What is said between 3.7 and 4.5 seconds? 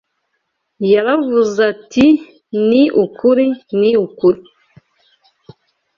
ni ukuri,